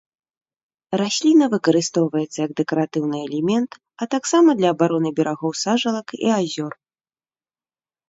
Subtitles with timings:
[1.01, 6.73] Расліна выкарыстоўваецца як дэкаратыўны элемент, а таксама для абароны берагоў сажалак і азёр.